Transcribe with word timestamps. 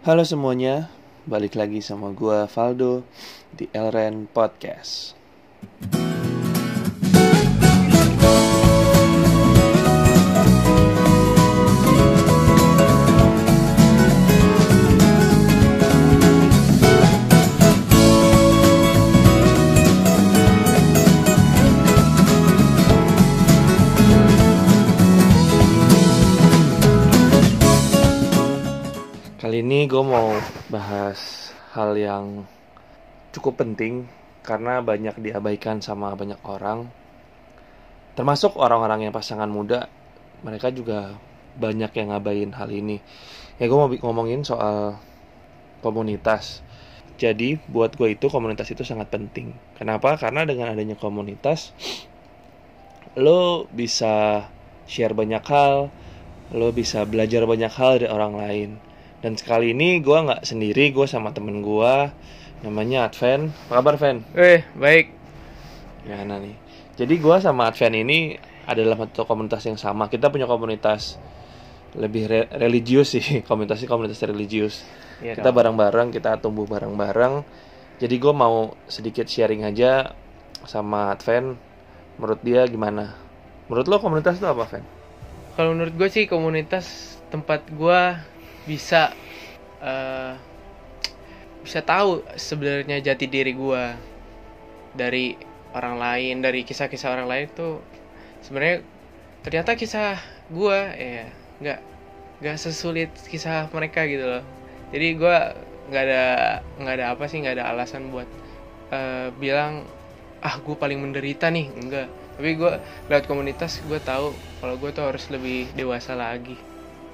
Halo 0.00 0.24
semuanya, 0.24 0.88
balik 1.28 1.60
lagi 1.60 1.84
sama 1.84 2.08
gua 2.16 2.48
Valdo 2.48 3.04
di 3.52 3.68
Elren 3.76 4.24
Podcast. 4.32 5.12
Ini 29.60 29.84
gue 29.92 30.00
mau 30.00 30.32
bahas 30.72 31.52
hal 31.76 31.92
yang 31.92 32.48
cukup 33.28 33.60
penting 33.60 34.08
karena 34.40 34.80
banyak 34.80 35.20
diabaikan 35.20 35.84
sama 35.84 36.16
banyak 36.16 36.40
orang. 36.48 36.88
Termasuk 38.16 38.56
orang-orang 38.56 39.04
yang 39.04 39.12
pasangan 39.12 39.52
muda, 39.52 39.92
mereka 40.40 40.72
juga 40.72 41.12
banyak 41.60 41.92
yang 41.92 42.08
ngabain 42.08 42.56
hal 42.56 42.72
ini. 42.72 43.04
Ya 43.60 43.68
gue 43.68 43.76
mau 43.76 43.92
ngomongin 43.92 44.48
soal 44.48 44.96
komunitas. 45.84 46.64
Jadi 47.20 47.60
buat 47.68 48.00
gue 48.00 48.16
itu 48.16 48.32
komunitas 48.32 48.72
itu 48.72 48.80
sangat 48.80 49.12
penting. 49.12 49.52
Kenapa? 49.76 50.16
Karena 50.16 50.48
dengan 50.48 50.72
adanya 50.72 50.96
komunitas, 50.96 51.76
lo 53.12 53.68
bisa 53.68 54.48
share 54.88 55.12
banyak 55.12 55.44
hal, 55.44 55.92
lo 56.48 56.72
bisa 56.72 57.04
belajar 57.04 57.44
banyak 57.44 57.72
hal 57.76 58.00
dari 58.00 58.08
orang 58.08 58.40
lain. 58.40 58.88
Dan 59.20 59.36
sekali 59.36 59.76
ini 59.76 60.00
gue 60.00 60.16
nggak 60.16 60.48
sendiri, 60.48 60.96
gue 60.96 61.04
sama 61.04 61.32
temen 61.36 61.60
gue 61.60 61.94
namanya 62.64 63.08
Adven. 63.08 63.52
Apa 63.68 63.80
kabar 63.80 63.96
Ven? 64.00 64.24
Eh, 64.32 64.64
baik. 64.76 65.06
Ya 66.08 66.24
nah 66.24 66.40
nih. 66.40 66.56
Jadi 66.96 67.14
gue 67.20 67.36
sama 67.40 67.68
Adven 67.68 67.96
ini 68.00 68.36
adalah 68.64 68.96
satu 69.04 69.28
komunitas 69.28 69.64
yang 69.68 69.76
sama. 69.76 70.08
Kita 70.08 70.32
punya 70.32 70.48
komunitas 70.48 71.20
lebih 71.96 72.24
re- 72.28 72.50
religius 72.56 73.12
sih, 73.16 73.24
komunitasnya 73.48 73.88
komunitas 73.88 74.20
religius. 74.24 74.84
Iya 75.20 75.36
kita 75.36 75.52
bareng-bareng, 75.52 76.16
kita 76.16 76.40
tumbuh 76.40 76.64
bareng-bareng. 76.64 77.44
Jadi 78.00 78.14
gue 78.16 78.32
mau 78.32 78.72
sedikit 78.88 79.28
sharing 79.28 79.68
aja 79.68 80.16
sama 80.64 81.12
Adven. 81.12 81.56
Menurut 82.16 82.40
dia 82.40 82.64
gimana? 82.64 83.16
Menurut 83.68 83.84
lo 83.84 83.96
komunitas 84.00 84.40
itu 84.40 84.48
apa, 84.48 84.64
Ven? 84.64 84.84
Kalau 85.56 85.76
menurut 85.76 85.92
gue 85.92 86.08
sih 86.08 86.24
komunitas 86.24 87.16
tempat 87.28 87.68
gue 87.68 88.00
bisa 88.64 89.12
eh, 89.80 90.34
bisa 91.60 91.80
tahu 91.84 92.24
sebenarnya 92.36 93.04
jati 93.04 93.28
diri 93.28 93.52
gue 93.52 93.84
dari 94.96 95.36
orang 95.76 95.96
lain, 96.00 96.42
dari 96.42 96.66
kisah-kisah 96.66 97.14
orang 97.14 97.28
lain 97.28 97.46
tuh 97.52 97.78
sebenarnya 98.42 98.82
ternyata 99.44 99.76
kisah 99.76 100.16
gue 100.50 100.78
ya 100.96 101.28
nggak 101.60 101.80
nggak 102.40 102.56
sesulit 102.56 103.12
kisah 103.28 103.68
mereka 103.70 104.08
gitu 104.08 104.24
loh. 104.24 104.44
Jadi 104.90 105.06
gue 105.14 105.36
nggak 105.90 106.04
ada 106.06 106.24
nggak 106.80 106.94
ada 106.96 107.06
apa 107.12 107.24
sih 107.28 107.38
nggak 107.44 107.60
ada 107.60 107.64
alasan 107.70 108.10
buat 108.10 108.28
eh, 108.90 109.28
bilang 109.36 109.84
ah 110.40 110.56
gue 110.56 110.74
paling 110.74 110.98
menderita 110.98 111.52
nih. 111.52 111.68
Enggak 111.76 112.08
tapi 112.40 112.56
gue 112.56 112.72
lewat 113.12 113.28
komunitas 113.28 113.84
gue 113.84 114.00
tahu 114.00 114.32
kalau 114.64 114.74
gue 114.80 114.88
tuh 114.96 115.04
harus 115.04 115.28
lebih 115.28 115.68
dewasa 115.76 116.16
lagi 116.16 116.56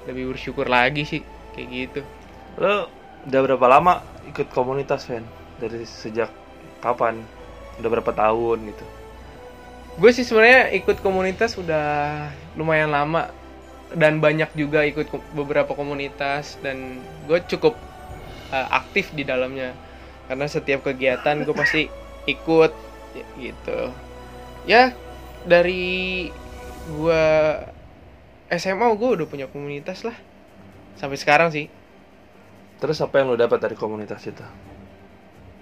lebih 0.07 0.31
bersyukur 0.31 0.71
lagi 0.71 1.03
sih 1.03 1.19
kayak 1.57 1.69
gitu 1.73 2.01
Lo 2.61 2.87
udah 3.25 3.41
berapa 3.43 3.65
lama 3.67 4.05
ikut 4.29 4.53
komunitas, 4.53 5.09
Ven? 5.09 5.25
Dari 5.57 5.83
sejak 5.83 6.31
kapan? 6.79 7.19
Udah 7.81 7.89
berapa 7.89 8.13
tahun 8.13 8.71
gitu? 8.71 8.85
gue 9.97 10.11
sih 10.13 10.21
sebenarnya 10.21 10.69
ikut 10.77 11.01
komunitas 11.01 11.57
udah 11.57 12.29
lumayan 12.53 12.93
lama 12.93 13.33
dan 13.97 14.21
banyak 14.21 14.53
juga 14.53 14.85
ikut 14.85 15.09
beberapa 15.33 15.73
komunitas 15.73 16.61
dan 16.61 17.01
gue 17.25 17.41
cukup 17.49 17.73
uh, 18.53 18.67
aktif 18.77 19.09
di 19.17 19.25
dalamnya 19.25 19.73
karena 20.29 20.45
setiap 20.45 20.85
kegiatan 20.85 21.41
gue 21.41 21.55
pasti 21.57 21.89
ikut 22.29 22.71
ya, 23.17 23.25
gitu 23.41 23.79
ya 24.69 24.83
dari 25.49 26.29
gue 26.93 27.25
SMA 28.53 28.87
gue 28.93 29.09
udah 29.17 29.25
punya 29.25 29.49
komunitas 29.49 30.05
lah 30.05 30.13
sampai 30.97 31.17
sekarang 31.17 31.49
sih. 31.53 31.69
Terus 32.77 33.01
apa 33.01 33.21
yang 33.21 33.33
lo 33.33 33.37
dapat 33.37 33.57
dari 33.57 33.73
komunitas 33.73 34.21
itu? 34.27 34.45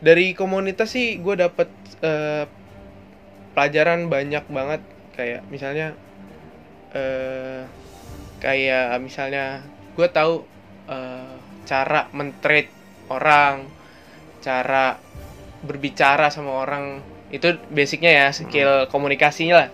dari 0.06 0.36
komunitas 0.36 0.92
sih 0.92 1.18
gue 1.18 1.36
dapet 1.40 1.70
eh, 2.04 2.46
pelajaran 3.56 4.12
banyak 4.12 4.46
banget. 4.52 4.82
Kayak 5.16 5.42
misalnya 5.48 5.96
eh 6.94 7.64
kayak 8.44 9.00
misalnya 9.00 9.64
gue 9.96 10.08
tahu 10.12 10.44
eh, 10.92 11.34
cara 11.66 12.12
mentreat 12.14 12.70
orang 13.10 13.66
cara 14.44 15.00
berbicara 15.66 16.30
sama 16.30 16.54
orang. 16.54 17.02
Itu 17.34 17.58
basicnya 17.74 18.12
ya 18.14 18.28
skill 18.30 18.86
komunikasinya 18.92 19.56
lah. 19.66 19.70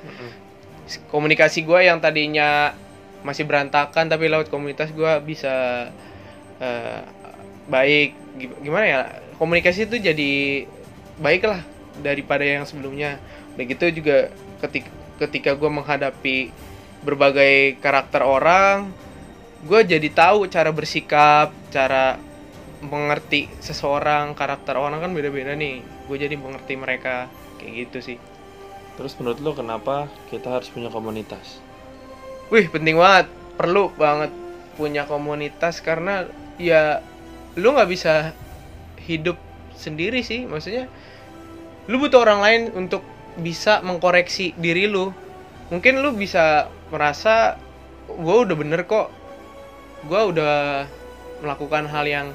Komunikasi 1.12 1.68
gue 1.68 1.88
yang 1.88 2.00
tadinya 2.00 2.76
masih 3.22 3.46
berantakan 3.46 4.10
tapi 4.10 4.26
lewat 4.30 4.50
komunitas 4.50 4.90
gue 4.94 5.12
bisa 5.26 5.88
eh, 6.62 7.02
baik. 7.70 8.10
Gi- 8.38 8.60
gimana 8.64 8.86
ya 8.88 9.00
komunikasi 9.38 9.90
itu 9.90 9.98
jadi 10.00 10.66
baik 11.22 11.44
lah 11.46 11.62
daripada 12.02 12.42
yang 12.46 12.66
sebelumnya. 12.66 13.22
Begitu 13.58 14.02
juga 14.02 14.32
ketika 14.64 14.90
ketika 15.22 15.52
gue 15.54 15.70
menghadapi 15.70 16.50
berbagai 17.06 17.78
karakter 17.82 18.22
orang 18.26 18.90
gue 19.62 19.82
jadi 19.86 20.10
tahu 20.10 20.50
cara 20.50 20.74
bersikap 20.74 21.54
cara 21.70 22.18
mengerti 22.82 23.46
seseorang 23.62 24.34
karakter 24.34 24.74
orang 24.74 25.06
kan 25.06 25.14
beda-beda 25.14 25.54
nih. 25.54 25.86
Gue 26.10 26.18
jadi 26.18 26.34
mengerti 26.34 26.74
mereka 26.74 27.30
kayak 27.62 27.74
gitu 27.86 27.98
sih. 28.02 28.18
Terus 28.98 29.14
menurut 29.22 29.40
lo 29.42 29.52
kenapa 29.54 30.10
kita 30.34 30.50
harus 30.50 30.70
punya 30.74 30.90
komunitas? 30.90 31.62
Wih, 32.52 32.68
penting 32.68 33.00
banget. 33.00 33.32
Perlu 33.56 33.96
banget 33.96 34.28
punya 34.76 35.08
komunitas 35.08 35.80
karena 35.80 36.28
ya 36.60 37.00
lu 37.56 37.72
nggak 37.72 37.88
bisa 37.88 38.36
hidup 39.08 39.40
sendiri 39.80 40.20
sih. 40.20 40.44
Maksudnya 40.44 40.92
lu 41.88 41.96
butuh 41.96 42.20
orang 42.28 42.40
lain 42.44 42.62
untuk 42.76 43.08
bisa 43.40 43.80
mengkoreksi 43.80 44.52
diri 44.60 44.92
lu. 44.92 45.16
Mungkin 45.72 46.04
lu 46.04 46.12
bisa 46.12 46.68
merasa 46.92 47.56
gue 48.12 48.36
udah 48.44 48.56
bener 48.60 48.84
kok. 48.84 49.08
Gue 50.04 50.20
udah 50.36 50.84
melakukan 51.40 51.88
hal 51.88 52.04
yang 52.04 52.28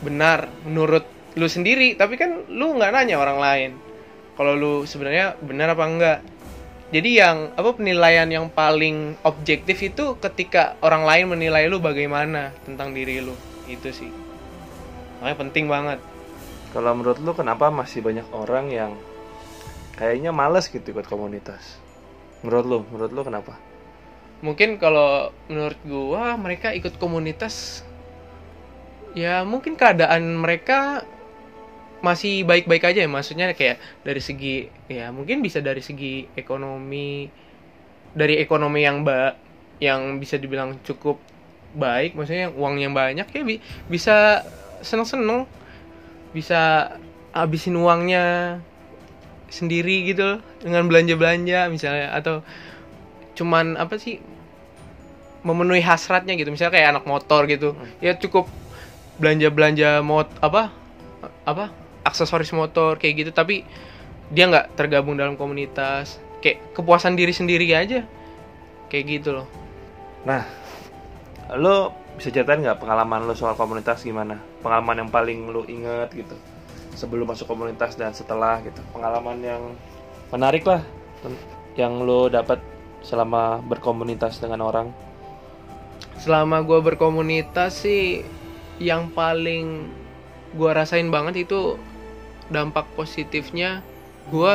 benar 0.00 0.48
menurut 0.64 1.04
lu 1.36 1.46
sendiri, 1.46 2.00
tapi 2.00 2.16
kan 2.16 2.48
lu 2.48 2.80
nggak 2.80 2.96
nanya 2.96 3.20
orang 3.20 3.38
lain. 3.38 3.70
Kalau 4.40 4.56
lu 4.56 4.74
sebenarnya 4.88 5.36
benar 5.44 5.76
apa 5.76 5.84
enggak 5.84 6.18
jadi 6.90 7.10
yang 7.26 7.36
apa 7.54 7.70
penilaian 7.74 8.26
yang 8.26 8.46
paling 8.50 9.14
objektif 9.22 9.78
itu 9.82 10.18
ketika 10.18 10.74
orang 10.82 11.06
lain 11.06 11.34
menilai 11.34 11.70
lu 11.70 11.78
bagaimana 11.78 12.54
tentang 12.66 12.94
diri 12.94 13.22
lu 13.22 13.34
itu 13.70 13.90
sih 13.94 14.10
makanya 15.18 15.38
penting 15.46 15.66
banget 15.70 16.00
Kalau 16.70 16.94
menurut 16.94 17.18
lo 17.18 17.34
kenapa 17.34 17.66
masih 17.66 17.98
banyak 17.98 18.30
orang 18.30 18.70
yang 18.70 18.94
kayaknya 19.98 20.30
males 20.30 20.70
gitu 20.70 20.94
ikut 20.94 21.02
komunitas? 21.10 21.82
Menurut 22.46 22.62
lo, 22.62 22.78
menurut 22.94 23.10
lo 23.10 23.26
kenapa? 23.26 23.58
mungkin 24.40 24.80
kalau 24.80 25.32
menurut 25.52 25.76
gua 25.84 26.36
mereka 26.40 26.72
ikut 26.72 26.96
komunitas 26.96 27.84
ya 29.12 29.44
mungkin 29.44 29.76
keadaan 29.76 30.40
mereka 30.40 31.04
masih 32.00 32.48
baik-baik 32.48 32.84
aja 32.84 33.04
ya 33.04 33.10
maksudnya 33.10 33.52
kayak 33.52 33.76
dari 34.04 34.20
segi 34.24 34.68
ya 34.88 35.12
mungkin 35.12 35.44
bisa 35.44 35.60
dari 35.60 35.84
segi 35.84 36.24
ekonomi 36.32 37.28
dari 38.16 38.40
ekonomi 38.40 38.80
yang 38.80 39.04
ba 39.04 39.36
yang 39.80 40.16
bisa 40.16 40.40
dibilang 40.40 40.80
cukup 40.84 41.20
baik 41.76 42.16
maksudnya 42.16 42.50
uang 42.50 42.80
yang 42.82 42.96
banyak 42.96 43.28
ya 43.28 43.42
bi- 43.44 43.62
bisa 43.86 44.42
seneng-seneng 44.80 45.44
bisa 46.32 46.94
habisin 47.30 47.78
uangnya 47.78 48.58
sendiri 49.50 50.06
gitu 50.06 50.22
loh, 50.22 50.38
dengan 50.62 50.86
belanja-belanja 50.86 51.66
misalnya 51.68 52.14
atau 52.14 52.46
cuman 53.34 53.74
apa 53.74 53.98
sih 53.98 54.22
memenuhi 55.42 55.82
hasratnya 55.82 56.38
gitu. 56.38 56.54
Misalnya 56.54 56.78
kayak 56.78 56.88
anak 56.96 57.04
motor 57.10 57.50
gitu 57.50 57.74
ya 57.98 58.14
cukup 58.14 58.46
belanja 59.18 59.50
belanja 59.52 60.00
mot 60.00 60.30
apa 60.40 60.72
apa 61.44 61.68
aksesoris 62.06 62.52
motor 62.52 62.96
kayak 62.96 63.26
gitu. 63.26 63.30
Tapi 63.32 63.64
dia 64.30 64.46
nggak 64.46 64.78
tergabung 64.78 65.18
dalam 65.18 65.34
komunitas. 65.34 66.20
Kayak 66.40 66.72
kepuasan 66.76 67.18
diri 67.18 67.32
sendiri 67.34 67.66
aja. 67.72 68.06
Kayak 68.90 69.04
gitu 69.20 69.30
loh. 69.40 69.46
Nah, 70.26 70.44
lo 71.56 71.94
bisa 72.20 72.28
ceritain 72.28 72.60
nggak 72.60 72.82
pengalaman 72.82 73.24
lo 73.24 73.32
soal 73.32 73.56
komunitas 73.56 74.04
gimana? 74.04 74.36
Pengalaman 74.60 75.06
yang 75.06 75.10
paling 75.10 75.48
lo 75.48 75.64
inget 75.64 76.12
gitu 76.12 76.36
sebelum 76.94 77.30
masuk 77.30 77.48
komunitas 77.48 77.96
dan 77.96 78.12
setelah 78.12 78.60
gitu. 78.60 78.82
Pengalaman 78.92 79.40
yang 79.40 79.62
menarik 80.34 80.66
lah 80.66 80.84
yang 81.78 82.02
lo 82.02 82.28
dapat 82.28 82.60
selama 83.00 83.64
berkomunitas 83.64 84.42
dengan 84.42 84.60
orang. 84.60 84.92
Selama 86.20 86.60
gue 86.60 86.80
berkomunitas 86.84 87.88
sih 87.88 88.20
yang 88.76 89.08
paling 89.12 89.88
gue 90.52 90.70
rasain 90.72 91.08
banget 91.08 91.48
itu 91.48 91.80
dampak 92.50 92.84
positifnya 92.98 93.80
gue 94.28 94.54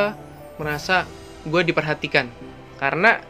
merasa 0.60 1.08
gue 1.48 1.62
diperhatikan. 1.64 2.28
Karena 2.76 3.20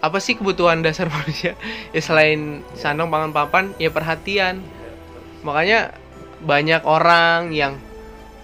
apa 0.00 0.18
sih 0.22 0.38
kebutuhan 0.38 0.80
dasar 0.80 1.10
manusia? 1.14 1.58
Ya 1.90 2.00
selain 2.00 2.62
sandang 2.78 3.10
pangan 3.10 3.34
papan 3.34 3.64
ya 3.76 3.90
perhatian. 3.90 4.62
Makanya 5.42 5.94
banyak 6.42 6.82
orang 6.86 7.50
yang 7.50 7.78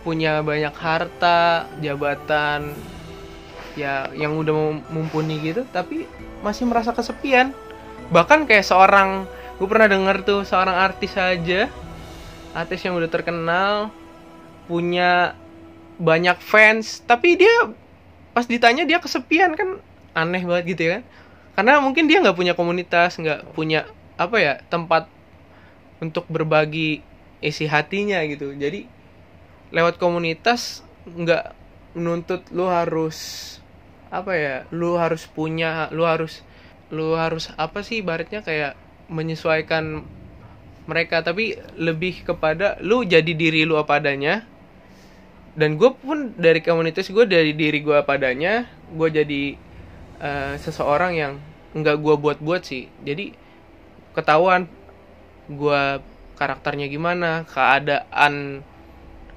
punya 0.02 0.42
banyak 0.42 0.74
harta 0.74 1.70
jabatan 1.78 2.74
ya 3.78 4.10
yang 4.18 4.34
udah 4.34 4.82
mumpuni 4.90 5.38
gitu 5.38 5.62
tapi 5.70 6.10
masih 6.42 6.66
merasa 6.66 6.90
kesepian. 6.90 7.54
Bahkan 8.10 8.50
kayak 8.50 8.66
seorang 8.66 9.24
gue 9.62 9.68
pernah 9.70 9.86
denger 9.86 10.26
tuh 10.26 10.42
seorang 10.42 10.74
artis 10.74 11.14
aja 11.14 11.70
artis 12.52 12.82
yang 12.84 12.98
udah 12.98 13.08
terkenal 13.08 13.94
punya 14.68 15.38
banyak 16.02 16.34
fans 16.42 16.98
tapi 17.06 17.38
dia 17.38 17.70
pas 18.34 18.42
ditanya 18.42 18.82
dia 18.82 18.98
kesepian 18.98 19.54
kan 19.54 19.78
aneh 20.18 20.42
banget 20.42 20.74
gitu 20.74 20.82
ya 20.82 20.90
kan. 20.98 21.02
Karena 21.52 21.72
mungkin 21.78 22.10
dia 22.10 22.18
nggak 22.18 22.34
punya 22.34 22.58
komunitas 22.58 23.14
nggak 23.22 23.54
punya 23.54 23.86
apa 24.18 24.36
ya 24.42 24.54
tempat 24.66 25.06
untuk 26.02 26.26
berbagi 26.26 27.06
isi 27.38 27.70
hatinya 27.70 28.18
gitu. 28.26 28.50
Jadi 28.50 28.90
lewat 29.70 30.02
komunitas 30.02 30.82
nggak 31.06 31.54
menuntut 31.94 32.42
lu 32.50 32.66
harus 32.66 33.18
apa 34.12 34.36
ya 34.36 34.56
lu 34.74 34.98
harus 35.00 35.24
punya 35.24 35.88
lu 35.94 36.04
harus 36.04 36.44
lu 36.92 37.16
harus 37.16 37.48
apa 37.56 37.80
sih 37.80 38.02
ibaratnya 38.02 38.42
kayak 38.42 38.74
menyesuaikan 39.06 40.02
mereka. 40.90 41.22
Tapi 41.22 41.62
lebih 41.78 42.26
kepada 42.26 42.80
lu 42.82 43.06
jadi 43.06 43.32
diri 43.36 43.62
lu 43.62 43.78
apa 43.78 44.02
adanya 44.02 44.50
dan 45.52 45.76
gue 45.76 45.92
pun 45.92 46.32
dari 46.36 46.64
komunitas 46.64 47.12
gue 47.12 47.28
dari 47.28 47.52
diri 47.52 47.84
gue 47.84 48.00
padanya 48.08 48.64
gue 48.88 49.08
jadi 49.12 49.42
uh, 50.20 50.54
seseorang 50.56 51.12
yang 51.12 51.32
nggak 51.76 51.96
gue 52.00 52.14
buat-buat 52.16 52.62
sih. 52.64 52.88
Jadi 53.04 53.36
ketahuan 54.16 54.68
gue 55.48 55.82
karakternya 56.36 56.88
gimana 56.88 57.44
keadaan 57.48 58.64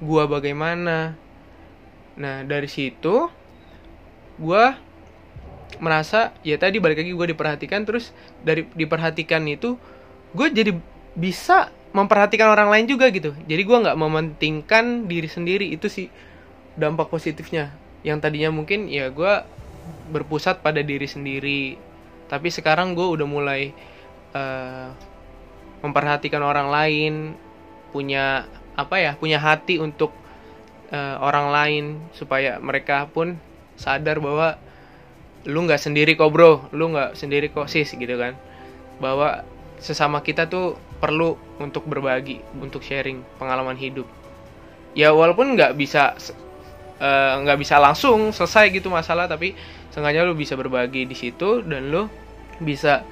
gue 0.00 0.24
bagaimana. 0.28 1.16
Nah 2.16 2.36
dari 2.48 2.68
situ 2.68 3.28
gue 4.36 4.64
merasa 5.76 6.32
ya 6.40 6.56
tadi 6.56 6.80
balik 6.80 7.04
lagi 7.04 7.12
gue 7.12 7.26
diperhatikan 7.36 7.84
terus 7.84 8.12
dari 8.40 8.64
diperhatikan 8.72 9.44
itu 9.44 9.76
gue 10.32 10.48
jadi 10.48 10.72
bisa 11.16 11.72
memperhatikan 11.96 12.52
orang 12.52 12.68
lain 12.68 12.84
juga 12.84 13.08
gitu. 13.08 13.32
Jadi 13.48 13.62
gue 13.64 13.78
nggak 13.88 13.96
mementingkan 13.96 15.08
diri 15.08 15.24
sendiri 15.32 15.72
itu 15.72 15.88
sih 15.88 16.12
dampak 16.76 17.08
positifnya. 17.08 17.72
Yang 18.04 18.28
tadinya 18.28 18.52
mungkin 18.52 18.92
ya 18.92 19.08
gue 19.08 19.32
berpusat 20.12 20.60
pada 20.60 20.84
diri 20.84 21.08
sendiri. 21.08 21.80
Tapi 22.28 22.52
sekarang 22.52 22.92
gue 22.92 23.06
udah 23.08 23.24
mulai 23.24 23.72
uh, 24.36 24.92
memperhatikan 25.80 26.44
orang 26.44 26.68
lain 26.68 27.14
punya 27.96 28.44
apa 28.76 29.00
ya 29.00 29.16
punya 29.16 29.40
hati 29.40 29.80
untuk 29.80 30.12
uh, 30.92 31.16
orang 31.24 31.48
lain. 31.48 31.84
Supaya 32.12 32.60
mereka 32.60 33.08
pun 33.08 33.40
sadar 33.80 34.20
bahwa 34.20 34.60
lu 35.48 35.64
nggak 35.64 35.80
sendiri 35.80 36.12
kok 36.12 36.28
bro. 36.28 36.68
Lu 36.76 36.92
nggak 36.92 37.16
sendiri 37.16 37.48
kok 37.48 37.72
sis 37.72 37.88
gitu 37.96 38.20
kan. 38.20 38.36
Bahwa 39.00 39.48
sesama 39.80 40.20
kita 40.20 40.44
tuh 40.44 40.76
perlu 41.00 41.45
untuk 41.56 41.88
berbagi, 41.88 42.44
untuk 42.56 42.84
sharing 42.84 43.24
pengalaman 43.40 43.76
hidup. 43.76 44.04
Ya 44.96 45.12
walaupun 45.12 45.56
nggak 45.56 45.76
bisa 45.76 46.16
eh, 47.00 47.32
nggak 47.44 47.56
uh, 47.56 47.60
bisa 47.60 47.76
langsung 47.76 48.32
selesai 48.32 48.72
gitu 48.72 48.88
masalah, 48.88 49.28
tapi 49.28 49.56
sengaja 49.92 50.24
lu 50.24 50.36
bisa 50.36 50.56
berbagi 50.56 51.08
di 51.08 51.16
situ 51.16 51.64
dan 51.64 51.88
lu 51.92 52.08
bisa 52.60 53.04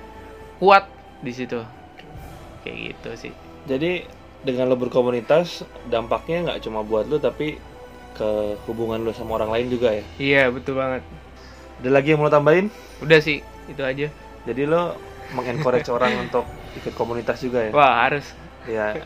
kuat 0.61 0.88
di 1.20 1.32
situ. 1.32 1.61
Kayak 2.64 2.76
gitu 2.93 3.11
sih. 3.29 3.32
Jadi 3.64 4.05
dengan 4.44 4.69
lo 4.69 4.76
berkomunitas 4.76 5.64
dampaknya 5.88 6.52
nggak 6.52 6.61
cuma 6.69 6.85
buat 6.85 7.08
lo 7.08 7.17
tapi 7.17 7.56
ke 8.14 8.61
hubungan 8.69 9.00
lo 9.00 9.12
sama 9.17 9.41
orang 9.41 9.50
lain 9.52 9.67
juga 9.73 9.93
ya? 9.93 10.05
Iya 10.20 10.43
betul 10.52 10.76
banget. 10.81 11.02
Ada 11.81 11.91
lagi 11.91 12.08
yang 12.14 12.20
mau 12.20 12.32
tambahin? 12.32 12.69
Udah 13.00 13.20
sih 13.20 13.41
itu 13.69 13.81
aja. 13.81 14.08
Jadi 14.44 14.62
lo 14.69 14.96
mengencourage 15.32 15.88
orang 15.88 16.29
untuk 16.29 16.44
ikut 16.76 16.93
komunitas 16.93 17.41
juga 17.41 17.65
ya? 17.65 17.73
Wah 17.73 18.05
harus. 18.05 18.26
Ya 18.69 18.97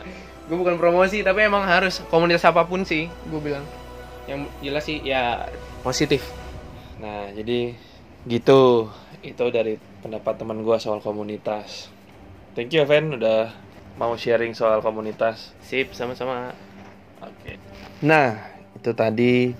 gue 0.49 0.57
bukan 0.57 0.81
promosi 0.81 1.21
tapi 1.23 1.45
emang 1.45 1.63
harus. 1.63 2.03
Komunitas 2.11 2.43
apa 2.43 2.65
pun 2.65 2.83
sih 2.83 3.07
gue 3.07 3.41
bilang. 3.41 3.63
Yang 4.27 4.39
jelas 4.59 4.83
sih 4.83 4.97
ya 5.05 5.47
positif. 5.85 6.25
Nah 6.99 7.31
jadi 7.31 7.77
gitu. 8.27 8.91
Itu 9.23 9.45
dari 9.53 9.79
pendapat 10.03 10.41
teman 10.41 10.65
gue 10.65 10.77
soal 10.81 10.99
komunitas. 10.99 11.87
Thank 12.57 12.75
you 12.75 12.83
Evan 12.83 13.15
udah 13.15 13.53
mau 13.95 14.17
sharing 14.17 14.57
soal 14.57 14.83
komunitas. 14.83 15.55
Sip 15.63 15.95
sama-sama. 15.95 16.51
Oke. 17.19 17.31
Okay. 17.43 17.55
nah 17.99 18.39
itu 18.79 18.95
tadi 18.95 19.51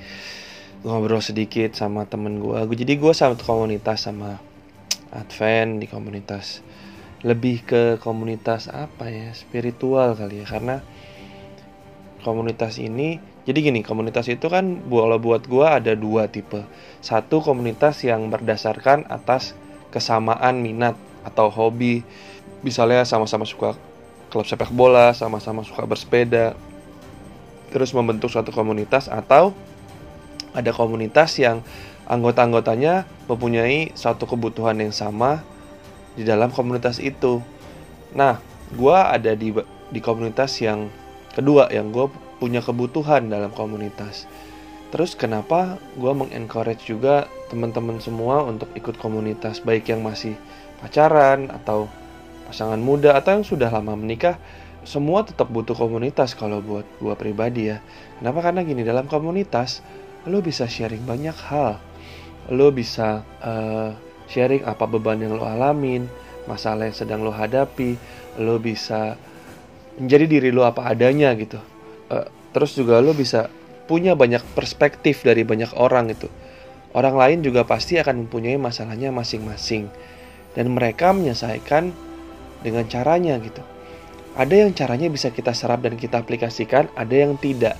ngobrol 0.79 1.19
sedikit 1.19 1.75
sama 1.75 2.07
temen 2.07 2.39
gue 2.39 2.55
jadi 2.71 2.95
gue 2.95 3.11
satu 3.11 3.43
komunitas 3.43 4.07
sama 4.07 4.39
Advent 5.13 5.81
di 5.81 5.87
komunitas. 5.89 6.61
Lebih 7.25 7.57
ke 7.67 7.83
komunitas 7.99 8.71
apa 8.71 9.11
ya? 9.11 9.31
Spiritual 9.35 10.15
kali 10.15 10.43
ya 10.43 10.47
karena 10.47 10.81
komunitas 12.23 12.75
ini 12.83 13.19
jadi 13.47 13.71
gini 13.71 13.81
komunitas 13.81 14.27
itu 14.27 14.51
kan 14.51 14.83
kalau 14.85 15.17
buat 15.17 15.47
gue 15.49 15.65
ada 15.65 15.93
dua 15.97 16.29
tipe. 16.29 16.61
Satu 17.01 17.41
komunitas 17.41 18.03
yang 18.05 18.29
berdasarkan 18.29 19.09
atas 19.09 19.57
kesamaan 19.89 20.61
minat 20.61 20.93
atau 21.25 21.49
hobi. 21.49 22.05
Misalnya 22.61 23.07
sama-sama 23.07 23.47
suka 23.47 23.73
klub 24.29 24.45
sepak 24.45 24.69
bola 24.69 25.11
sama-sama 25.17 25.65
suka 25.65 25.83
bersepeda 25.89 26.53
terus 27.73 27.93
membentuk 27.93 28.29
suatu 28.29 28.53
komunitas 28.53 29.09
atau 29.09 29.53
ada 30.53 30.69
komunitas 30.73 31.37
yang 31.37 31.61
anggota-anggotanya 32.09 33.05
mempunyai 33.29 33.93
satu 33.93 34.25
kebutuhan 34.25 34.81
yang 34.81 34.91
sama 34.91 35.45
di 36.17 36.25
dalam 36.25 36.49
komunitas 36.49 36.97
itu. 36.97 37.39
Nah, 38.17 38.41
gue 38.73 38.97
ada 38.97 39.37
di 39.37 39.53
di 39.93 39.99
komunitas 40.01 40.57
yang 40.59 40.89
kedua 41.37 41.69
yang 41.69 41.93
gue 41.93 42.09
punya 42.41 42.65
kebutuhan 42.65 43.29
dalam 43.29 43.53
komunitas. 43.53 44.25
Terus 44.89 45.13
kenapa 45.13 45.77
gue 45.93 46.09
mengencourage 46.09 46.89
juga 46.89 47.29
teman-teman 47.53 48.01
semua 48.01 48.41
untuk 48.41 48.73
ikut 48.73 48.97
komunitas 48.97 49.61
baik 49.61 49.93
yang 49.93 50.01
masih 50.01 50.33
pacaran 50.81 51.53
atau 51.53 51.85
pasangan 52.49 52.81
muda 52.81 53.13
atau 53.13 53.37
yang 53.37 53.45
sudah 53.45 53.69
lama 53.69 53.93
menikah 53.93 54.41
semua 54.81 55.21
tetap 55.21 55.53
butuh 55.53 55.77
komunitas 55.77 56.33
kalau 56.33 56.65
buat 56.65 56.87
gue 56.97 57.13
pribadi 57.13 57.69
ya. 57.69 57.77
Kenapa? 58.17 58.49
Karena 58.49 58.65
gini 58.65 58.81
dalam 58.81 59.05
komunitas 59.05 59.85
lo 60.25 60.41
bisa 60.41 60.65
sharing 60.65 61.05
banyak 61.05 61.37
hal. 61.51 61.77
Lo 62.49 62.73
bisa 62.73 63.21
uh, 63.41 63.93
sharing 64.29 64.65
apa 64.65 64.85
beban 64.89 65.21
yang 65.21 65.37
lo 65.37 65.45
alamin, 65.45 66.05
masalah 66.49 66.89
yang 66.89 66.97
sedang 66.97 67.21
lo 67.21 67.33
hadapi, 67.33 67.97
lo 68.41 68.57
bisa 68.57 69.17
menjadi 70.01 70.25
diri 70.25 70.49
lo 70.49 70.65
apa 70.65 70.89
adanya 70.89 71.33
gitu. 71.37 71.61
Uh, 72.09 72.25
terus 72.53 72.73
juga 72.73 73.01
lo 73.01 73.13
bisa 73.13 73.49
punya 73.89 74.13
banyak 74.13 74.41
perspektif 74.53 75.25
dari 75.25 75.41
banyak 75.41 75.73
orang 75.77 76.13
itu. 76.13 76.29
Orang 76.93 77.17
lain 77.17 77.45
juga 77.45 77.65
pasti 77.65 78.01
akan 78.01 78.25
mempunyai 78.25 78.57
masalahnya 78.57 79.13
masing-masing 79.13 79.89
dan 80.57 80.73
mereka 80.73 81.13
menyelesaikan 81.13 81.93
dengan 82.65 82.85
caranya 82.89 83.37
gitu. 83.37 83.61
Ada 84.33 84.65
yang 84.65 84.71
caranya 84.73 85.09
bisa 85.09 85.29
kita 85.33 85.53
serap 85.53 85.85
dan 85.85 85.97
kita 85.97 86.21
aplikasikan, 86.21 86.89
ada 86.97 87.13
yang 87.13 87.37
tidak. 87.37 87.77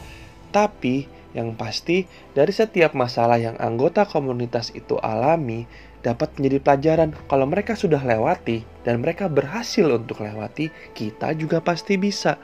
Tapi 0.50 1.06
yang 1.38 1.54
pasti 1.54 2.10
dari 2.34 2.50
setiap 2.50 2.98
masalah 2.98 3.38
yang 3.38 3.54
anggota 3.62 4.06
komunitas 4.06 4.74
itu 4.74 4.98
alami, 5.02 5.70
dapat 6.02 6.32
menjadi 6.40 6.58
pelajaran 6.64 7.10
kalau 7.28 7.46
mereka 7.46 7.76
sudah 7.76 8.00
lewati 8.02 8.64
dan 8.88 9.04
mereka 9.04 9.28
berhasil 9.28 9.86
untuk 9.92 10.24
lewati, 10.24 10.72
kita 10.96 11.36
juga 11.36 11.60
pasti 11.60 12.00
bisa. 12.00 12.40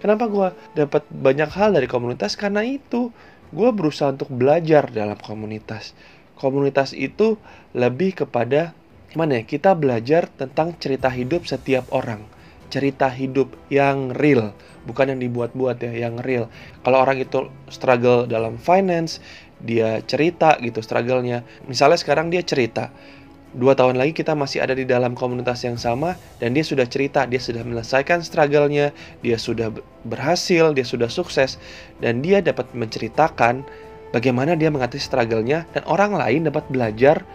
Kenapa 0.00 0.30
gue 0.32 0.48
dapat 0.72 1.04
banyak 1.12 1.50
hal 1.52 1.76
dari 1.76 1.84
komunitas? 1.84 2.32
Karena 2.38 2.64
itu 2.64 3.12
gue 3.52 3.68
berusaha 3.74 4.14
untuk 4.14 4.32
belajar 4.32 4.88
dalam 4.88 5.18
komunitas. 5.20 5.92
Komunitas 6.40 6.96
itu 6.96 7.36
lebih 7.76 8.24
kepada 8.24 8.72
mana 9.12 9.42
ya? 9.42 9.44
Kita 9.44 9.76
belajar 9.76 10.30
tentang 10.32 10.72
cerita 10.80 11.12
hidup 11.12 11.44
setiap 11.44 11.84
orang 11.92 12.39
cerita 12.70 13.10
hidup 13.10 13.52
yang 13.68 14.14
real, 14.14 14.54
bukan 14.86 15.12
yang 15.12 15.20
dibuat-buat 15.20 15.82
ya, 15.82 16.08
yang 16.08 16.22
real. 16.22 16.46
Kalau 16.86 17.02
orang 17.02 17.20
itu 17.20 17.50
struggle 17.68 18.24
dalam 18.30 18.56
finance, 18.56 19.18
dia 19.60 20.00
cerita 20.06 20.56
gitu 20.62 20.80
struggle-nya. 20.80 21.44
Misalnya 21.68 21.98
sekarang 22.00 22.32
dia 22.32 22.40
cerita, 22.40 22.88
dua 23.50 23.74
tahun 23.74 23.98
lagi 23.98 24.14
kita 24.14 24.38
masih 24.38 24.62
ada 24.62 24.78
di 24.78 24.86
dalam 24.86 25.18
komunitas 25.18 25.66
yang 25.66 25.74
sama 25.74 26.14
dan 26.38 26.54
dia 26.54 26.62
sudah 26.62 26.86
cerita, 26.86 27.26
dia 27.26 27.42
sudah 27.42 27.66
menyelesaikan 27.66 28.22
struggle-nya, 28.22 28.94
dia 29.20 29.36
sudah 29.36 29.74
berhasil, 30.06 30.70
dia 30.70 30.86
sudah 30.86 31.10
sukses 31.10 31.58
dan 31.98 32.22
dia 32.22 32.38
dapat 32.38 32.70
menceritakan 32.72 33.66
bagaimana 34.14 34.54
dia 34.54 34.70
mengatasi 34.70 35.02
struggle-nya 35.02 35.66
dan 35.74 35.82
orang 35.90 36.14
lain 36.14 36.46
dapat 36.46 36.62
belajar 36.70 37.26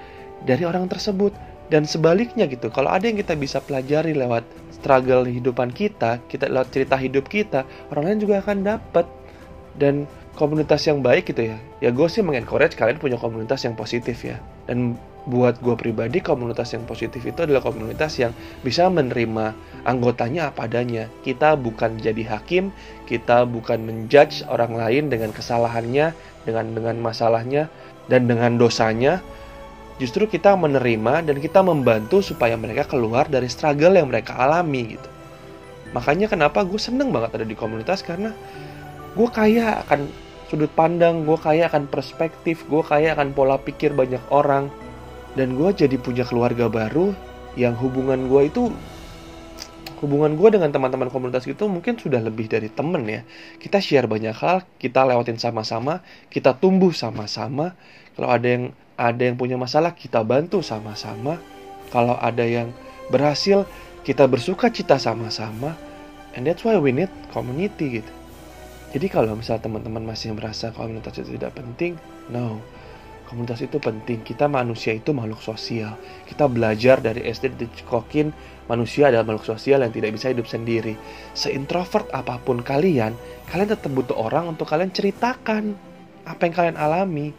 dari 0.47 0.63
orang 0.63 0.87
tersebut 0.87 1.35
dan 1.67 1.83
sebaliknya 1.83 2.45
gitu. 2.45 2.69
Kalau 2.69 2.93
ada 2.93 3.09
yang 3.09 3.17
kita 3.17 3.33
bisa 3.35 3.57
pelajari 3.59 4.13
lewat 4.13 4.45
struggle 4.75 5.23
kehidupan 5.23 5.71
kita, 5.71 6.19
kita 6.27 6.51
lewat 6.51 6.75
cerita 6.75 6.99
hidup 6.99 7.25
kita, 7.31 7.63
orang 7.95 8.11
lain 8.11 8.19
juga 8.27 8.43
akan 8.43 8.57
dapat 8.67 9.07
dan 9.79 10.07
komunitas 10.35 10.83
yang 10.85 10.99
baik 10.99 11.31
gitu 11.31 11.55
ya. 11.55 11.57
Ya 11.79 11.89
gue 11.95 12.07
sih 12.11 12.19
mengencourage 12.19 12.75
kalian 12.75 12.99
punya 12.99 13.15
komunitas 13.15 13.63
yang 13.63 13.73
positif 13.73 14.21
ya. 14.27 14.37
Dan 14.67 14.99
buat 15.25 15.57
gue 15.57 15.73
pribadi 15.73 16.21
komunitas 16.21 16.77
yang 16.77 16.85
positif 16.85 17.25
itu 17.25 17.39
adalah 17.41 17.63
komunitas 17.65 18.21
yang 18.21 18.29
bisa 18.61 18.85
menerima 18.91 19.57
anggotanya 19.87 20.53
apa 20.53 20.69
adanya. 20.69 21.09
Kita 21.25 21.57
bukan 21.57 21.97
jadi 21.97 22.37
hakim, 22.37 22.69
kita 23.09 23.47
bukan 23.49 23.81
menjudge 23.81 24.45
orang 24.45 24.77
lain 24.77 25.09
dengan 25.09 25.33
kesalahannya, 25.33 26.13
dengan 26.45 26.65
dengan 26.77 26.95
masalahnya 27.01 27.71
dan 28.11 28.29
dengan 28.29 28.61
dosanya. 28.61 29.23
Justru 29.95 30.27
kita 30.27 30.59
menerima 30.59 31.23
dan 31.23 31.39
kita 31.39 31.63
membantu 31.63 32.19
supaya 32.19 32.59
mereka 32.59 32.83
keluar 32.83 33.31
dari 33.31 33.47
struggle 33.47 33.95
yang 33.95 34.11
mereka 34.11 34.35
alami 34.35 34.99
gitu. 34.99 35.09
Makanya 35.95 36.27
kenapa 36.27 36.67
gue 36.67 36.75
seneng 36.75 37.15
banget 37.15 37.39
ada 37.39 37.47
di 37.47 37.55
komunitas 37.55 38.03
karena 38.03 38.35
gue 39.15 39.29
kaya 39.31 39.79
akan 39.87 40.11
sudut 40.51 40.67
pandang, 40.75 41.23
gue 41.23 41.39
kaya 41.39 41.71
akan 41.71 41.87
perspektif, 41.87 42.67
gue 42.67 42.83
kaya 42.83 43.15
akan 43.15 43.31
pola 43.31 43.55
pikir 43.55 43.95
banyak 43.95 44.19
orang. 44.35 44.67
Dan 45.35 45.55
gue 45.55 45.71
jadi 45.71 45.95
punya 45.95 46.27
keluarga 46.27 46.67
baru 46.67 47.15
yang 47.55 47.75
hubungan 47.79 48.27
gue 48.27 48.51
itu 48.51 48.71
hubungan 50.03 50.35
gue 50.35 50.59
dengan 50.59 50.75
teman-teman 50.75 51.07
komunitas 51.07 51.47
itu 51.47 51.71
mungkin 51.71 51.95
sudah 51.95 52.19
lebih 52.19 52.51
dari 52.51 52.67
temen 52.67 53.07
ya. 53.07 53.23
Kita 53.55 53.79
share 53.79 54.11
banyak 54.11 54.35
hal 54.35 54.67
kita 54.75 55.07
lewatin 55.07 55.39
sama-sama 55.39 56.03
kita 56.27 56.55
tumbuh 56.59 56.91
sama-sama. 56.91 57.75
Kalau 58.15 58.31
ada 58.31 58.47
yang 58.47 58.75
ada 58.95 59.21
yang 59.27 59.35
punya 59.35 59.59
masalah 59.59 59.93
kita 59.93 60.23
bantu 60.23 60.63
sama-sama 60.63 61.39
kalau 61.91 62.15
ada 62.19 62.43
yang 62.43 62.71
berhasil 63.11 63.67
kita 64.07 64.25
bersuka 64.25 64.71
cita 64.71 64.97
sama-sama 64.97 65.75
and 66.33 66.47
that's 66.47 66.63
why 66.63 66.75
we 66.79 66.95
need 66.95 67.11
community 67.31 68.01
gitu 68.01 68.13
jadi 68.95 69.11
kalau 69.11 69.35
misal 69.35 69.59
teman-teman 69.59 70.07
masih 70.07 70.31
merasa 70.31 70.71
komunitas 70.71 71.19
itu 71.19 71.35
tidak 71.35 71.55
penting 71.55 71.99
no 72.31 72.63
Komunitas 73.25 73.57
itu 73.65 73.81
penting. 73.81 74.21
Kita 74.21 74.45
manusia 74.45 74.93
itu 74.93 75.09
makhluk 75.09 75.41
sosial. 75.41 75.97
Kita 76.29 76.45
belajar 76.45 77.01
dari 77.01 77.25
SD 77.25 77.57
dicekokin 77.57 78.29
manusia 78.69 79.09
adalah 79.09 79.25
makhluk 79.33 79.57
sosial 79.57 79.81
yang 79.81 79.89
tidak 79.89 80.13
bisa 80.13 80.29
hidup 80.29 80.45
sendiri. 80.45 80.93
Seintrovert 81.33 82.05
apa 82.13 82.37
pun 82.37 82.61
kalian, 82.61 83.17
kalian 83.49 83.69
tetap 83.73 83.89
butuh 83.89 84.13
orang 84.13 84.53
untuk 84.53 84.69
kalian 84.69 84.93
ceritakan 84.93 85.73
apa 86.21 86.41
yang 86.45 86.53
kalian 86.53 86.77
alami. 86.77 87.33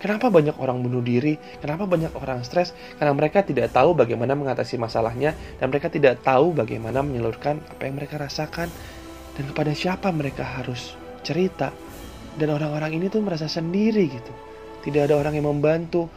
Kenapa 0.00 0.32
banyak 0.32 0.56
orang 0.56 0.80
bunuh 0.80 1.04
diri? 1.04 1.36
Kenapa 1.60 1.84
banyak 1.84 2.16
orang 2.16 2.40
stres? 2.40 2.72
Karena 2.96 3.12
mereka 3.12 3.44
tidak 3.44 3.70
tahu 3.76 3.92
bagaimana 3.92 4.32
mengatasi 4.32 4.80
masalahnya 4.80 5.36
dan 5.60 5.68
mereka 5.68 5.92
tidak 5.92 6.24
tahu 6.24 6.56
bagaimana 6.56 7.04
menyalurkan 7.04 7.60
apa 7.60 7.82
yang 7.84 8.00
mereka 8.00 8.16
rasakan 8.16 8.72
dan 9.36 9.44
kepada 9.52 9.76
siapa 9.76 10.08
mereka 10.08 10.42
harus 10.42 10.96
cerita. 11.20 11.68
Dan 12.34 12.56
orang-orang 12.56 12.96
ini 12.96 13.12
tuh 13.12 13.20
merasa 13.20 13.44
sendiri 13.44 14.08
gitu 14.08 14.32
tidak 14.80 15.08
ada 15.08 15.14
orang 15.20 15.34
yang 15.36 15.46
membantu, 15.48 16.08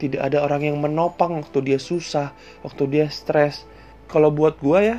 tidak 0.00 0.24
ada 0.24 0.40
orang 0.40 0.64
yang 0.64 0.76
menopang 0.80 1.36
waktu 1.36 1.58
dia 1.60 1.78
susah, 1.78 2.32
waktu 2.64 2.88
dia 2.88 3.06
stres. 3.12 3.68
Kalau 4.08 4.32
buat 4.32 4.58
gue 4.58 4.80
ya, 4.80 4.98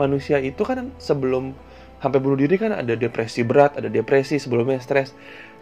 manusia 0.00 0.40
itu 0.40 0.64
kan 0.64 0.90
sebelum 0.96 1.52
sampai 2.00 2.18
bunuh 2.20 2.36
diri 2.40 2.56
kan 2.56 2.72
ada 2.72 2.96
depresi 2.96 3.44
berat, 3.44 3.76
ada 3.76 3.92
depresi 3.92 4.40
sebelumnya 4.40 4.80
stres. 4.80 5.12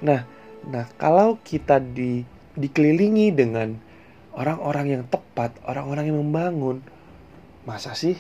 Nah, 0.00 0.24
nah 0.69 0.87
kalau 0.95 1.40
kita 1.42 1.83
di 1.83 2.23
dikelilingi 2.52 3.33
dengan 3.33 3.75
orang-orang 4.37 4.87
yang 4.99 5.02
tepat, 5.09 5.57
orang-orang 5.64 6.12
yang 6.12 6.19
membangun, 6.21 6.85
masa 7.64 7.97
sih 7.97 8.16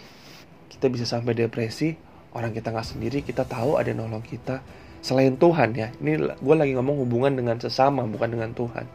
kita 0.72 0.88
bisa 0.88 1.04
sampai 1.04 1.36
depresi? 1.36 1.96
Orang 2.32 2.56
kita 2.56 2.72
nggak 2.72 2.88
sendiri, 2.96 3.20
kita 3.20 3.44
tahu 3.44 3.76
ada 3.76 3.92
yang 3.92 4.08
nolong 4.08 4.24
kita. 4.24 4.64
Selain 5.04 5.36
Tuhan 5.36 5.76
ya 5.76 5.92
ini 6.00 6.16
gue 6.16 6.54
lagi 6.56 6.72
ngomong 6.78 7.04
hubungan 7.04 7.34
dengan 7.34 7.58
sesama 7.60 8.06
bukan 8.08 8.28
dengan 8.32 8.54
Tuhan. 8.56 8.86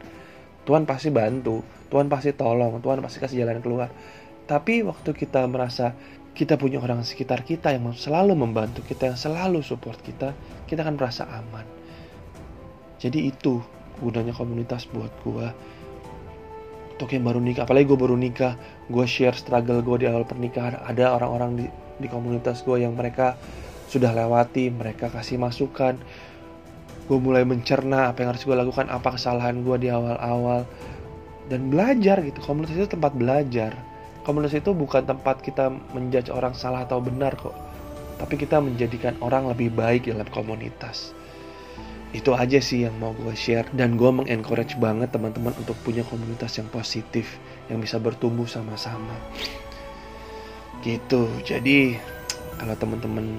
Tuhan 0.66 0.84
pasti 0.88 1.08
bantu 1.08 1.64
Tuhan 1.88 2.12
pasti 2.12 2.36
tolong 2.36 2.80
Tuhan 2.80 3.00
pasti 3.00 3.20
kasih 3.20 3.44
jalan 3.44 3.60
keluar. 3.60 3.88
Tapi 4.48 4.80
waktu 4.80 5.12
kita 5.12 5.44
merasa 5.44 5.92
kita 6.32 6.54
punya 6.54 6.78
orang 6.78 7.02
sekitar 7.02 7.42
kita 7.42 7.74
yang 7.74 7.92
selalu 7.92 8.38
membantu 8.38 8.80
kita 8.86 9.10
yang 9.10 9.18
selalu 9.18 9.58
support 9.60 9.98
kita 10.00 10.32
kita 10.70 10.86
akan 10.86 10.94
merasa 10.94 11.26
aman 11.26 11.66
jadi 12.98 13.30
itu 13.30 13.62
gunanya 13.98 14.34
komunitas 14.34 14.86
buat 14.90 15.10
gue 15.26 15.46
untuk 16.98 17.14
yang 17.14 17.26
baru 17.26 17.38
nikah 17.38 17.62
apalagi 17.66 17.86
gue 17.86 17.98
baru 17.98 18.18
nikah 18.18 18.58
gue 18.90 19.06
share 19.06 19.34
struggle 19.34 19.82
gue 19.82 20.02
di 20.02 20.06
awal 20.10 20.26
pernikahan 20.26 20.82
ada 20.82 21.14
orang-orang 21.14 21.50
di, 21.54 21.66
di 22.02 22.06
komunitas 22.10 22.62
gue 22.66 22.82
yang 22.82 22.94
mereka 22.98 23.38
sudah 23.88 24.12
lewati, 24.12 24.68
mereka 24.68 25.08
kasih 25.08 25.40
masukan. 25.40 25.96
Gue 27.08 27.18
mulai 27.18 27.48
mencerna 27.48 28.12
apa 28.12 28.20
yang 28.20 28.36
harus 28.36 28.44
gue 28.44 28.52
lakukan, 28.52 28.92
apa 28.92 29.16
kesalahan 29.16 29.64
gue 29.64 29.76
di 29.80 29.88
awal-awal. 29.88 30.68
Dan 31.48 31.72
belajar 31.72 32.20
gitu, 32.20 32.44
komunitas 32.44 32.76
itu 32.76 32.88
tempat 32.92 33.16
belajar. 33.16 33.72
Komunitas 34.28 34.60
itu 34.60 34.76
bukan 34.76 35.08
tempat 35.08 35.40
kita 35.40 35.72
menjudge 35.96 36.28
orang 36.28 36.52
salah 36.52 36.84
atau 36.84 37.00
benar 37.00 37.32
kok. 37.32 37.56
Tapi 38.20 38.36
kita 38.36 38.60
menjadikan 38.60 39.16
orang 39.24 39.48
lebih 39.48 39.72
baik 39.72 40.04
dalam 40.12 40.28
komunitas. 40.28 41.16
Itu 42.12 42.32
aja 42.32 42.58
sih 42.58 42.88
yang 42.88 42.96
mau 42.96 43.12
gue 43.12 43.34
share. 43.36 43.68
Dan 43.72 44.00
gue 44.00 44.08
mengencourage 44.08 44.80
banget 44.80 45.12
teman-teman 45.12 45.52
untuk 45.60 45.76
punya 45.84 46.04
komunitas 46.06 46.56
yang 46.56 46.68
positif. 46.72 47.36
Yang 47.68 47.88
bisa 47.90 47.96
bertumbuh 48.00 48.48
sama-sama. 48.48 49.14
Gitu, 50.80 51.26
jadi 51.42 51.98
kalau 52.58 52.74
teman-teman 52.78 53.38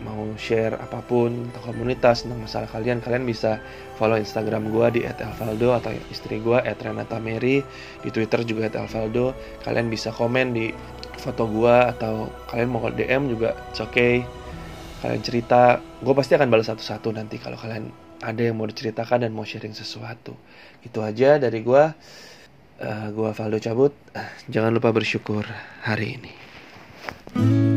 mau 0.00 0.32
share 0.40 0.80
apa 0.80 1.04
pun 1.04 1.50
tentang 1.52 1.64
komunitas 1.74 2.24
tentang 2.24 2.40
masalah 2.40 2.68
kalian 2.72 3.04
kalian 3.04 3.28
bisa 3.28 3.60
follow 4.00 4.16
instagram 4.16 4.72
gue 4.72 4.86
di 4.96 5.00
@elvaldo 5.04 5.76
atau 5.76 5.92
istri 6.08 6.40
gue 6.40 6.56
@renata_mary 6.56 7.60
di 8.00 8.08
twitter 8.08 8.40
juga 8.48 8.72
@elvaldo 8.72 9.36
kalian 9.60 9.92
bisa 9.92 10.08
komen 10.08 10.56
di 10.56 10.72
foto 11.20 11.44
gue 11.44 11.76
atau 11.92 12.32
kalian 12.48 12.68
mau 12.72 12.88
dm 12.88 13.28
juga 13.28 13.52
it's 13.68 13.84
okay 13.84 14.24
kalian 15.00 15.22
cerita 15.24 15.80
gue 15.80 16.14
pasti 16.14 16.36
akan 16.36 16.48
balas 16.52 16.68
satu-satu 16.68 17.08
nanti 17.16 17.40
kalau 17.40 17.56
kalian 17.56 17.88
ada 18.20 18.40
yang 18.40 18.60
mau 18.60 18.68
diceritakan 18.68 19.24
dan 19.24 19.32
mau 19.32 19.48
sharing 19.48 19.72
sesuatu. 19.72 20.36
Itu 20.84 21.00
aja 21.00 21.40
dari 21.40 21.64
gue 21.64 21.82
uh, 22.84 23.06
gue 23.08 23.30
Valdo 23.32 23.58
cabut. 23.58 23.96
Jangan 24.52 24.76
lupa 24.76 24.92
bersyukur 24.92 25.48
hari 25.84 26.20
ini 26.20 27.69